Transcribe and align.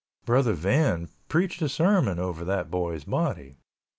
Brother 0.25 0.53
Van 0.53 1.09
preached 1.29 1.61
a 1.61 1.69
sermon 1.69 2.17
over 2.17 2.43
that 2.43 2.71
boy's 2.71 3.03
body. 3.03 3.57